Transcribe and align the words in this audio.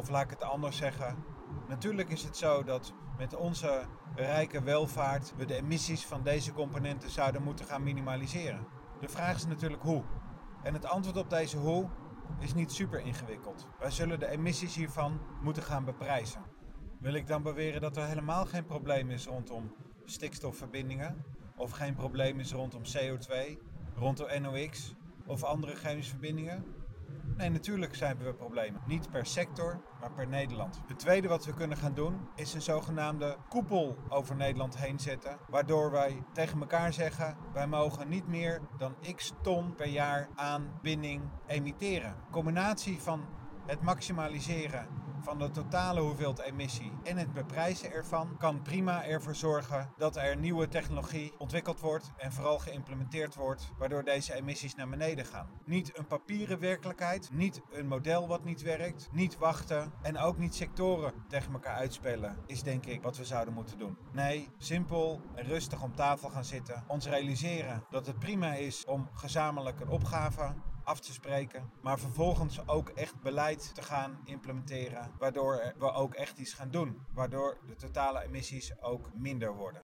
Of 0.00 0.08
laat 0.08 0.24
ik 0.24 0.30
het 0.30 0.42
anders 0.42 0.76
zeggen. 0.76 1.16
Natuurlijk 1.68 2.08
is 2.08 2.22
het 2.22 2.36
zo 2.36 2.64
dat 2.64 2.92
met 3.18 3.36
onze 3.36 3.82
rijke 4.14 4.62
welvaart 4.62 5.32
we 5.36 5.44
de 5.44 5.54
emissies 5.54 6.06
van 6.06 6.22
deze 6.22 6.52
componenten 6.52 7.10
zouden 7.10 7.42
moeten 7.42 7.64
gaan 7.64 7.82
minimaliseren. 7.82 8.66
De 9.00 9.08
vraag 9.08 9.36
is 9.36 9.46
natuurlijk 9.46 9.82
hoe. 9.82 10.02
En 10.62 10.74
het 10.74 10.84
antwoord 10.84 11.16
op 11.16 11.30
deze 11.30 11.56
hoe 11.56 11.88
is 12.38 12.54
niet 12.54 12.72
super 12.72 13.00
ingewikkeld. 13.00 13.68
Wij 13.78 13.90
zullen 13.90 14.18
de 14.18 14.26
emissies 14.26 14.74
hiervan 14.74 15.20
moeten 15.42 15.62
gaan 15.62 15.84
beprijzen. 15.84 16.42
Wil 16.98 17.14
ik 17.14 17.26
dan 17.26 17.42
beweren 17.42 17.80
dat 17.80 17.96
er 17.96 18.06
helemaal 18.06 18.46
geen 18.46 18.64
probleem 18.64 19.10
is 19.10 19.26
rondom 19.26 19.74
stikstofverbindingen? 20.04 21.24
Of 21.56 21.70
geen 21.70 21.94
probleem 21.94 22.40
is 22.40 22.52
rondom 22.52 22.82
CO2, 22.82 23.58
rondom 23.94 24.42
NOx 24.42 24.94
of 25.26 25.44
andere 25.44 25.74
chemische 25.74 26.10
verbindingen? 26.10 26.64
Nee, 27.40 27.50
natuurlijk 27.50 27.94
zijn 27.94 28.18
we 28.18 28.34
problemen. 28.34 28.80
Niet 28.86 29.10
per 29.10 29.26
sector, 29.26 29.80
maar 30.00 30.12
per 30.12 30.26
Nederland. 30.28 30.80
Het 30.86 30.98
tweede 30.98 31.28
wat 31.28 31.44
we 31.44 31.54
kunnen 31.54 31.76
gaan 31.76 31.94
doen, 31.94 32.28
is 32.34 32.54
een 32.54 32.62
zogenaamde 32.62 33.36
koepel 33.48 33.96
over 34.08 34.36
Nederland 34.36 34.78
heen 34.78 34.98
zetten. 34.98 35.38
Waardoor 35.48 35.90
wij 35.90 36.22
tegen 36.32 36.60
elkaar 36.60 36.92
zeggen, 36.92 37.36
wij 37.52 37.66
mogen 37.66 38.08
niet 38.08 38.26
meer 38.26 38.60
dan 38.78 38.94
x 39.16 39.32
ton 39.42 39.74
per 39.74 39.88
jaar 39.88 40.28
aan 40.34 40.78
binding 40.82 41.22
emitteren. 41.46 42.14
Combinatie 42.30 43.00
van 43.00 43.24
het 43.66 43.82
maximaliseren 43.82 44.86
van 45.22 45.38
de 45.38 45.50
totale 45.50 46.00
hoeveelheid 46.00 46.38
emissie 46.38 46.92
en 47.02 47.16
het 47.16 47.32
beprijzen 47.32 47.92
ervan 47.92 48.36
kan 48.38 48.62
prima 48.62 49.04
ervoor 49.04 49.34
zorgen 49.34 49.90
dat 49.96 50.16
er 50.16 50.36
nieuwe 50.36 50.68
technologie 50.68 51.32
ontwikkeld 51.38 51.80
wordt 51.80 52.12
en 52.16 52.32
vooral 52.32 52.58
geïmplementeerd 52.58 53.34
wordt, 53.34 53.72
waardoor 53.78 54.04
deze 54.04 54.34
emissies 54.34 54.74
naar 54.74 54.88
beneden 54.88 55.24
gaan. 55.24 55.48
Niet 55.64 55.98
een 55.98 56.06
papieren 56.06 56.58
werkelijkheid, 56.58 57.30
niet 57.32 57.60
een 57.70 57.86
model 57.86 58.28
wat 58.28 58.44
niet 58.44 58.62
werkt, 58.62 59.08
niet 59.12 59.38
wachten 59.38 59.92
en 60.02 60.18
ook 60.18 60.38
niet 60.38 60.54
sectoren 60.54 61.12
tegen 61.28 61.52
elkaar 61.52 61.76
uitspelen, 61.76 62.36
is 62.46 62.62
denk 62.62 62.86
ik 62.86 63.02
wat 63.02 63.16
we 63.16 63.24
zouden 63.24 63.54
moeten 63.54 63.78
doen. 63.78 63.96
Nee, 64.12 64.48
simpel 64.58 65.20
en 65.34 65.44
rustig 65.44 65.82
om 65.82 65.94
tafel 65.94 66.28
gaan 66.28 66.44
zitten, 66.44 66.84
ons 66.86 67.06
realiseren 67.06 67.84
dat 67.90 68.06
het 68.06 68.18
prima 68.18 68.54
is 68.54 68.84
om 68.84 69.08
gezamenlijk 69.12 69.80
een 69.80 69.88
opgave 69.88 70.54
af 70.90 71.00
te 71.00 71.12
spreken. 71.12 71.70
Maar 71.82 71.98
vervolgens 71.98 72.68
ook 72.68 72.88
echt 72.88 73.20
beleid 73.20 73.74
te 73.74 73.82
gaan 73.82 74.20
implementeren. 74.24 75.10
Waardoor 75.18 75.74
we 75.78 75.92
ook 75.92 76.14
echt 76.14 76.38
iets 76.38 76.52
gaan 76.52 76.70
doen. 76.70 77.06
Waardoor 77.14 77.58
de 77.66 77.74
totale 77.74 78.22
emissies 78.22 78.82
ook 78.82 79.10
minder 79.14 79.54
worden. 79.54 79.70